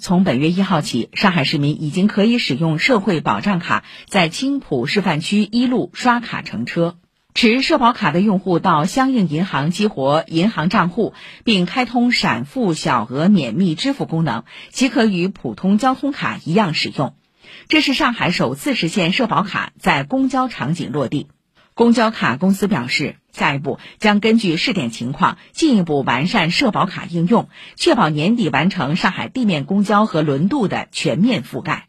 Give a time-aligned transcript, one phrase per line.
[0.00, 6.96] 从本月一号起，上海市民已经可以使用社会保障卡在青浦示范区一路刷卡乘车。
[7.34, 11.14] 持社保卡的用户到相应银行激活银行账户，
[11.44, 17.14] 并开通闪付小额免密支付功能，即可与普通交通卡一样使用。
[17.68, 21.28] 这是上海首次实现社保卡在公交场景落地。
[21.74, 31.87] 公交卡公司表示，下一步将根据试点情况进一步完善社保卡应用，确保年底完成上海地面公交和轮渡的全面覆盖。